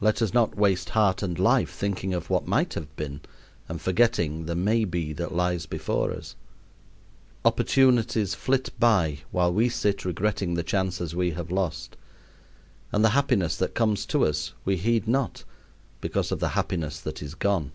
Let 0.00 0.22
us 0.22 0.32
not 0.32 0.56
waste 0.56 0.90
heart 0.90 1.24
and 1.24 1.36
life 1.40 1.70
thinking 1.70 2.14
of 2.14 2.30
what 2.30 2.46
might 2.46 2.74
have 2.74 2.94
been 2.94 3.22
and 3.68 3.80
forgetting 3.80 4.44
the 4.46 4.54
may 4.54 4.84
be 4.84 5.12
that 5.14 5.34
lies 5.34 5.66
before 5.66 6.12
us. 6.12 6.36
Opportunities 7.44 8.32
flit 8.36 8.70
by 8.78 9.22
while 9.32 9.52
we 9.52 9.68
sit 9.68 10.04
regretting 10.04 10.54
the 10.54 10.62
chances 10.62 11.16
we 11.16 11.32
have 11.32 11.50
lost, 11.50 11.96
and 12.92 13.04
the 13.04 13.08
happiness 13.08 13.56
that 13.56 13.74
comes 13.74 14.06
to 14.06 14.24
us 14.24 14.54
we 14.64 14.76
heed 14.76 15.08
not, 15.08 15.42
because 16.00 16.30
of 16.30 16.38
the 16.38 16.50
happiness 16.50 17.00
that 17.00 17.20
is 17.20 17.34
gone. 17.34 17.72